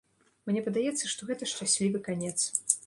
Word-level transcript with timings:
Мне 0.49 0.63
падаецца, 0.69 1.11
што 1.13 1.29
гэта 1.31 1.51
шчаслівы 1.53 2.05
канец. 2.11 2.37